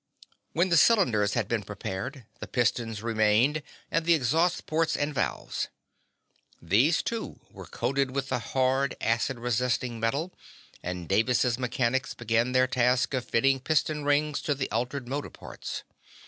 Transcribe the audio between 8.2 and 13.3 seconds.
the hard, acid resisting metal, and Davis' mechanics began their task of